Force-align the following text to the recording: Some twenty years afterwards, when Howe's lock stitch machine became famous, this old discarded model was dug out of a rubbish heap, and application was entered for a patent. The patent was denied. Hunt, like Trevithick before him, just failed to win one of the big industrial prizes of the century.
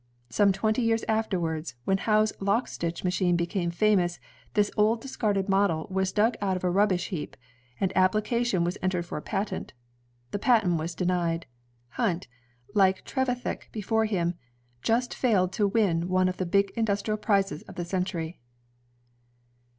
Some 0.31 0.51
twenty 0.51 0.81
years 0.81 1.05
afterwards, 1.07 1.75
when 1.85 1.99
Howe's 1.99 2.33
lock 2.39 2.67
stitch 2.67 3.03
machine 3.03 3.35
became 3.35 3.69
famous, 3.69 4.19
this 4.55 4.71
old 4.75 4.99
discarded 4.99 5.47
model 5.47 5.85
was 5.91 6.11
dug 6.11 6.35
out 6.41 6.57
of 6.57 6.63
a 6.63 6.71
rubbish 6.71 7.09
heap, 7.09 7.37
and 7.79 7.95
application 7.95 8.63
was 8.63 8.79
entered 8.81 9.05
for 9.05 9.19
a 9.19 9.21
patent. 9.21 9.73
The 10.31 10.39
patent 10.39 10.79
was 10.79 10.95
denied. 10.95 11.45
Hunt, 11.89 12.27
like 12.73 13.05
Trevithick 13.05 13.69
before 13.71 14.05
him, 14.05 14.33
just 14.81 15.13
failed 15.13 15.53
to 15.53 15.67
win 15.67 16.07
one 16.09 16.27
of 16.27 16.37
the 16.37 16.47
big 16.47 16.71
industrial 16.75 17.19
prizes 17.19 17.61
of 17.67 17.75
the 17.75 17.85
century. 17.85 18.39